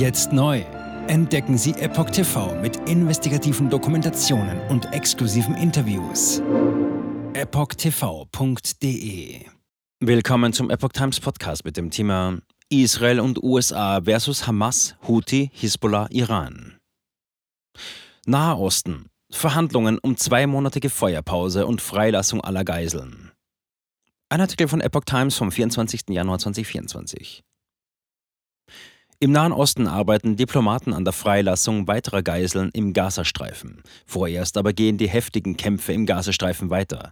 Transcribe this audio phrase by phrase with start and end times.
[0.00, 0.64] Jetzt neu.
[1.08, 6.40] Entdecken Sie Epoch TV mit investigativen Dokumentationen und exklusiven Interviews.
[7.34, 8.64] EpochTV.de
[10.00, 12.38] Willkommen zum Epoch Times Podcast mit dem Thema
[12.70, 16.78] Israel und USA versus Hamas, Houthi, Hisbollah, Iran.
[18.24, 19.10] Nahe Osten.
[19.30, 23.32] Verhandlungen um zweimonatige Feuerpause und Freilassung aller Geiseln.
[24.30, 26.04] Ein Artikel von Epoch Times vom 24.
[26.08, 27.44] Januar 2024.
[29.22, 33.82] Im Nahen Osten arbeiten Diplomaten an der Freilassung weiterer Geiseln im Gazastreifen.
[34.06, 37.10] Vorerst aber gehen die heftigen Kämpfe im Gazastreifen weiter.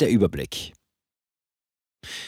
[0.00, 0.72] Der Überblick.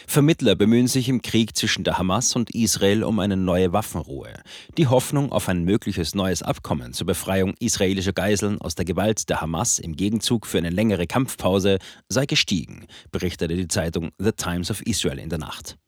[0.07, 4.35] Vermittler bemühen sich im Krieg zwischen der Hamas und Israel um eine neue Waffenruhe.
[4.77, 9.41] Die Hoffnung auf ein mögliches neues Abkommen zur Befreiung israelischer Geiseln aus der Gewalt der
[9.41, 11.79] Hamas im Gegenzug für eine längere Kampfpause
[12.11, 15.79] sei gestiegen, berichtete die Zeitung The Times of Israel in der Nacht.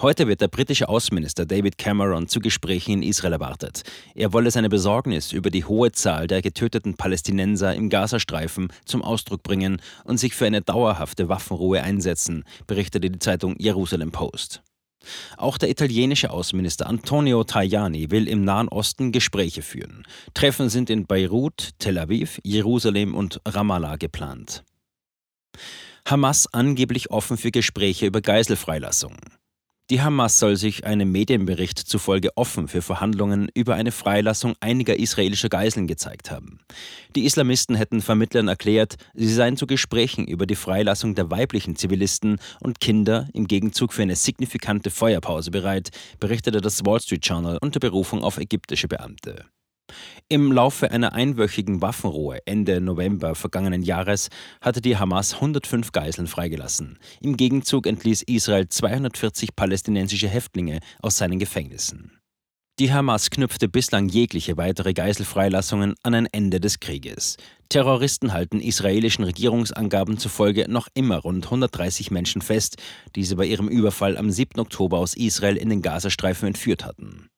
[0.00, 3.82] Heute wird der britische Außenminister David Cameron zu Gesprächen in Israel erwartet.
[4.14, 9.42] Er wolle seine Besorgnis über die hohe Zahl der getöteten Palästinenser im Gazastreifen zum Ausdruck
[9.42, 14.62] bringen und sich für eine dauerhafte Waffenruhe einsetzen, berichtete die Zeitung Jerusalem Post.
[15.36, 20.04] Auch der italienische Außenminister Antonio Tajani will im Nahen Osten Gespräche führen.
[20.34, 24.64] Treffen sind in Beirut, Tel Aviv, Jerusalem und Ramallah geplant.
[26.06, 29.16] Hamas angeblich offen für Gespräche über Geiselfreilassung.
[29.88, 35.48] Die Hamas soll sich einem Medienbericht zufolge offen für Verhandlungen über eine Freilassung einiger israelischer
[35.48, 36.58] Geiseln gezeigt haben.
[37.14, 42.40] Die Islamisten hätten Vermittlern erklärt, sie seien zu Gesprächen über die Freilassung der weiblichen Zivilisten
[42.60, 47.78] und Kinder im Gegenzug für eine signifikante Feuerpause bereit, berichtete das Wall Street Journal unter
[47.78, 49.44] Berufung auf ägyptische Beamte.
[50.28, 54.28] Im Laufe einer einwöchigen Waffenruhe Ende November vergangenen Jahres
[54.60, 56.98] hatte die Hamas 105 Geiseln freigelassen.
[57.20, 62.18] Im Gegenzug entließ Israel 240 palästinensische Häftlinge aus seinen Gefängnissen.
[62.78, 67.38] Die Hamas knüpfte bislang jegliche weitere Geiselfreilassungen an ein Ende des Krieges.
[67.70, 72.76] Terroristen halten israelischen Regierungsangaben zufolge noch immer rund 130 Menschen fest,
[73.14, 74.60] die sie bei ihrem Überfall am 7.
[74.60, 77.30] Oktober aus Israel in den Gazastreifen entführt hatten.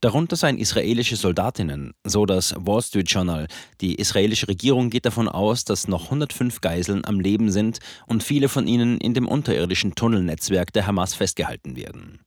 [0.00, 3.48] Darunter seien israelische Soldatinnen, so das Wall Street Journal.
[3.80, 8.48] Die israelische Regierung geht davon aus, dass noch 105 Geiseln am Leben sind und viele
[8.48, 12.20] von ihnen in dem unterirdischen Tunnelnetzwerk der Hamas festgehalten werden.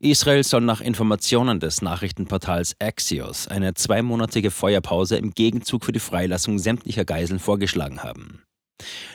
[0.00, 6.58] Israel soll nach Informationen des Nachrichtenportals Axios eine zweimonatige Feuerpause im Gegenzug für die Freilassung
[6.58, 8.43] sämtlicher Geiseln vorgeschlagen haben.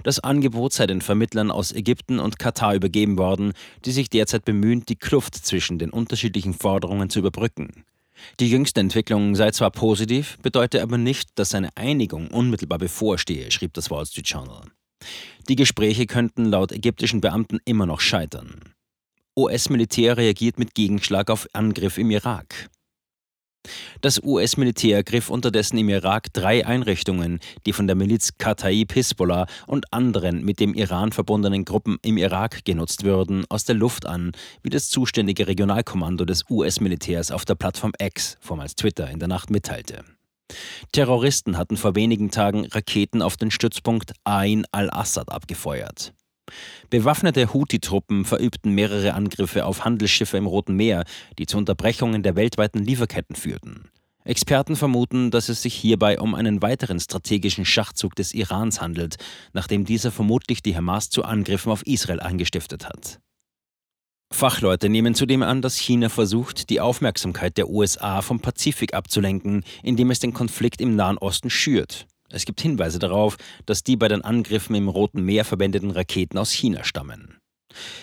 [0.04, 3.54] Das Angebot sei den Vermittlern aus Ägypten und Katar übergeben worden,
[3.86, 7.84] die sich derzeit bemühen, die Kluft zwischen den unterschiedlichen Forderungen zu überbrücken.
[8.40, 13.74] Die jüngste Entwicklung sei zwar positiv, bedeute aber nicht, dass eine Einigung unmittelbar bevorstehe, schrieb
[13.74, 14.64] das Wall Street Journal.
[15.48, 18.60] Die Gespräche könnten laut ägyptischen Beamten immer noch scheitern.
[19.38, 22.70] US-Militär reagiert mit Gegenschlag auf Angriff im Irak.
[24.02, 29.94] Das US-Militär griff unterdessen im Irak drei Einrichtungen, die von der Miliz Kataib Hisbollah und
[29.94, 34.32] anderen mit dem Iran verbundenen Gruppen im Irak genutzt würden, aus der Luft an,
[34.64, 39.50] wie das zuständige Regionalkommando des US-Militärs auf der Plattform X, vormals Twitter, in der Nacht
[39.50, 40.04] mitteilte.
[40.92, 46.14] Terroristen hatten vor wenigen Tagen Raketen auf den Stützpunkt Ain al-Assad abgefeuert.
[46.90, 51.04] Bewaffnete Houthi-Truppen verübten mehrere Angriffe auf Handelsschiffe im Roten Meer,
[51.38, 53.90] die zu Unterbrechungen der weltweiten Lieferketten führten.
[54.26, 59.16] Experten vermuten, dass es sich hierbei um einen weiteren strategischen Schachzug des Irans handelt,
[59.54, 63.20] nachdem dieser vermutlich die Hamas zu Angriffen auf Israel angestiftet hat.
[64.32, 70.12] Fachleute nehmen zudem an, dass China versucht, die Aufmerksamkeit der USA vom Pazifik abzulenken, indem
[70.12, 72.06] es den Konflikt im Nahen Osten schürt.
[72.32, 76.52] Es gibt Hinweise darauf, dass die bei den Angriffen im Roten Meer verwendeten Raketen aus
[76.52, 77.38] China stammen.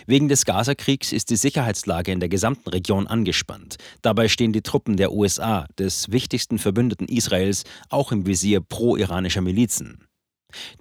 [0.06, 3.76] Wegen des Gazakriegs ist die Sicherheitslage in der gesamten Region angespannt.
[4.03, 10.06] Dabei stehen die Truppen der USA, des wichtigsten Verbündeten Israels, auch im Visier pro-iranischer Milizen.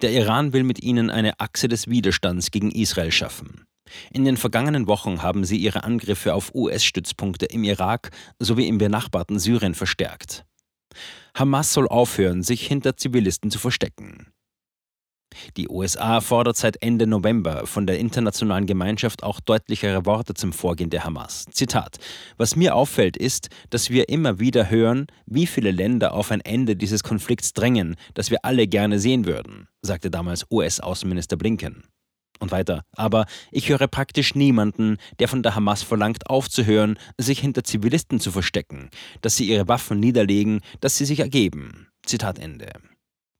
[0.02, 3.64] Der Iran will mit ihnen eine Achse des Widerstands gegen Israel schaffen.
[4.12, 9.38] In den vergangenen Wochen haben sie ihre Angriffe auf US-Stützpunkte im Irak sowie im benachbarten
[9.38, 10.44] Syrien verstärkt.
[11.34, 14.32] Hamas soll aufhören, sich hinter Zivilisten zu verstecken.
[15.56, 20.90] Die USA fordert seit Ende November von der internationalen Gemeinschaft auch deutlichere Worte zum Vorgehen
[20.90, 21.44] der Hamas.
[21.50, 21.98] Zitat:
[22.36, 26.76] Was mir auffällt, ist, dass wir immer wieder hören, wie viele Länder auf ein Ende
[26.76, 31.84] dieses Konflikts drängen, das wir alle gerne sehen würden, sagte damals US-Außenminister Blinken.
[32.38, 32.82] Und weiter.
[32.92, 38.30] Aber ich höre praktisch niemanden, der von der Hamas verlangt, aufzuhören, sich hinter Zivilisten zu
[38.30, 38.90] verstecken,
[39.22, 41.88] dass sie ihre Waffen niederlegen, dass sie sich ergeben.
[42.04, 42.68] Zitat Ende.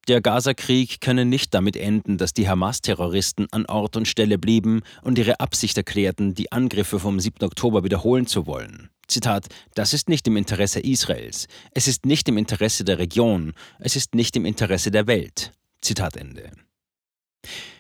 [0.09, 5.19] Der Gaza-Krieg könne nicht damit enden, dass die Hamas-Terroristen an Ort und Stelle blieben und
[5.19, 7.45] ihre Absicht erklärten, die Angriffe vom 7.
[7.45, 8.91] Oktober wiederholen zu wollen.
[9.09, 13.97] Zitat, das ist nicht im Interesse Israels, es ist nicht im Interesse der Region, es
[13.97, 15.53] ist nicht im Interesse der Welt.
[15.81, 16.53] Zitat Ende.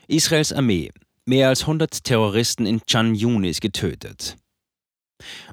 [0.08, 0.90] Israels Armee,
[1.26, 4.37] mehr als 100 Terroristen in Chan Yunis getötet.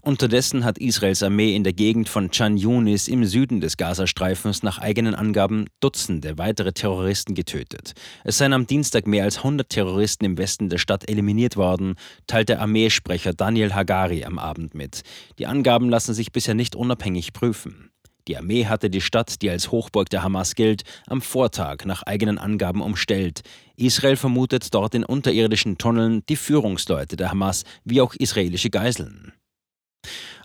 [0.02, 4.78] Unterdessen hat Israels Armee in der Gegend von Chan Yunis im Süden des Gazastreifens nach
[4.78, 7.94] eigenen Angaben Dutzende weitere Terroristen getötet.
[8.24, 11.96] Es seien am Dienstag mehr als 100 Terroristen im Westen der Stadt eliminiert worden,
[12.28, 15.02] teilte Armeesprecher Daniel Hagari am Abend mit.
[15.40, 17.93] Die Angaben lassen sich bisher nicht unabhängig prüfen.
[18.28, 22.38] Die Armee hatte die Stadt, die als Hochburg der Hamas gilt, am Vortag nach eigenen
[22.38, 23.42] Angaben umstellt.
[23.76, 29.34] Israel vermutet dort in unterirdischen Tunneln die Führungsleute der Hamas wie auch israelische Geiseln.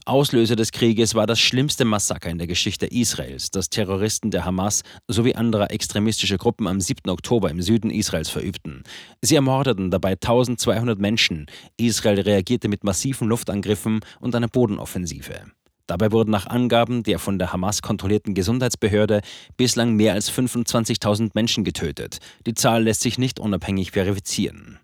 [0.08, 4.82] Auslöser des Krieges war das schlimmste Massaker in der Geschichte Israels, das Terroristen der Hamas
[5.06, 7.10] sowie anderer extremistischer Gruppen am 7.
[7.10, 8.84] Oktober im Süden Israels verübten.
[9.20, 11.44] Sie ermordeten dabei 1200 Menschen.
[11.76, 15.42] Israel reagierte mit massiven Luftangriffen und einer Bodenoffensive.
[15.88, 19.22] Dabei wurden nach Angaben der von der Hamas kontrollierten Gesundheitsbehörde
[19.56, 22.18] bislang mehr als 25.000 Menschen getötet.
[22.46, 24.78] Die Zahl lässt sich nicht unabhängig verifizieren.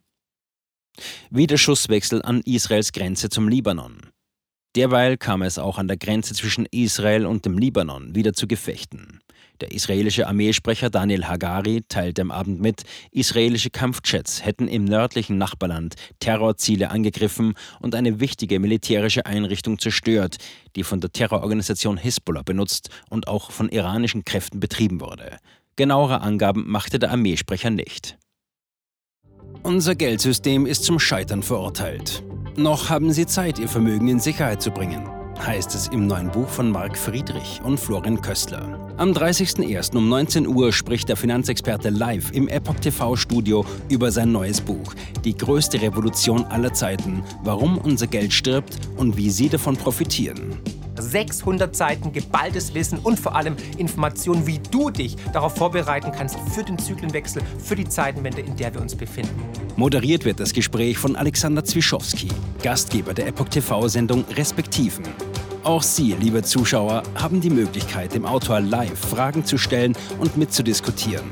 [1.30, 4.13] Wieder Schusswechsel an Israels Grenze zum Libanon.
[4.76, 9.20] Derweil kam es auch an der Grenze zwischen Israel und dem Libanon wieder zu Gefechten.
[9.60, 12.82] Der israelische Armeesprecher Daniel Hagari teilte am Abend mit,
[13.12, 20.38] israelische Kampfjets hätten im nördlichen Nachbarland Terrorziele angegriffen und eine wichtige militärische Einrichtung zerstört,
[20.74, 25.38] die von der Terrororganisation Hisbollah benutzt und auch von iranischen Kräften betrieben wurde.
[25.76, 28.18] Genauere Angaben machte der Armeesprecher nicht.
[29.62, 32.23] Unser Geldsystem ist zum Scheitern verurteilt.
[32.56, 35.08] Noch haben Sie Zeit, Ihr Vermögen in Sicherheit zu bringen,
[35.44, 38.78] heißt es im neuen Buch von Marc Friedrich und Florian Köstler.
[38.96, 39.96] Am 30.01.
[39.96, 44.94] um 19 Uhr spricht der Finanzexperte live im Epoch TV Studio über sein neues Buch
[45.24, 50.56] Die größte Revolution aller Zeiten, warum unser Geld stirbt und wie Sie davon profitieren.
[50.96, 56.62] 600 Seiten geballtes Wissen und vor allem Informationen, wie du dich darauf vorbereiten kannst für
[56.62, 59.42] den Zyklenwechsel, für die Zeitenwende, in der wir uns befinden.
[59.76, 62.28] Moderiert wird das Gespräch von Alexander Zwischowski,
[62.62, 65.04] Gastgeber der Epoch TV-Sendung Respektiven.
[65.64, 71.24] Auch Sie, liebe Zuschauer, haben die Möglichkeit, dem Autor live Fragen zu stellen und mitzudiskutieren.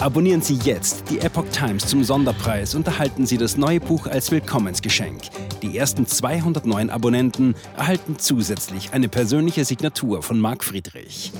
[0.00, 4.30] Abonnieren Sie jetzt die Epoch Times zum Sonderpreis und erhalten Sie das neue Buch als
[4.30, 5.22] Willkommensgeschenk.
[5.62, 11.32] Die ersten 209 Abonnenten erhalten zusätzlich eine persönliche Signatur von Marc Friedrich.